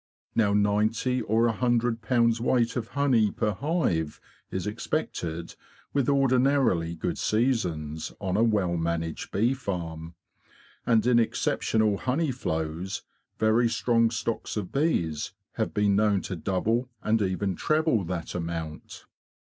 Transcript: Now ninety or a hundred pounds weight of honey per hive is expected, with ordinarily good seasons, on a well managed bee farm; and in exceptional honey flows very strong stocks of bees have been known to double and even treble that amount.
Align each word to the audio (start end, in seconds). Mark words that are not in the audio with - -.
Now 0.33 0.51
ninety 0.53 1.21
or 1.21 1.45
a 1.45 1.51
hundred 1.51 2.01
pounds 2.01 2.41
weight 2.41 2.75
of 2.75 2.87
honey 2.97 3.29
per 3.29 3.51
hive 3.51 4.19
is 4.49 4.65
expected, 4.65 5.53
with 5.93 6.09
ordinarily 6.09 6.95
good 6.95 7.19
seasons, 7.19 8.11
on 8.19 8.35
a 8.35 8.41
well 8.41 8.77
managed 8.77 9.29
bee 9.31 9.53
farm; 9.53 10.15
and 10.87 11.05
in 11.05 11.19
exceptional 11.19 11.97
honey 11.97 12.31
flows 12.31 13.03
very 13.37 13.69
strong 13.69 14.09
stocks 14.09 14.57
of 14.57 14.71
bees 14.71 15.33
have 15.51 15.71
been 15.71 15.97
known 15.97 16.21
to 16.21 16.35
double 16.35 16.89
and 17.03 17.21
even 17.21 17.55
treble 17.55 18.03
that 18.05 18.33
amount. 18.33 19.05